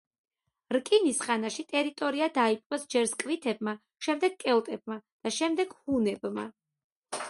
[0.75, 3.77] რკინის ხანაში, ტერიტორია დაიპყრეს ჯერ სკვითებმა,
[4.09, 6.53] შემდეგ კელტებმა და შემდეგ ჰუნებმა.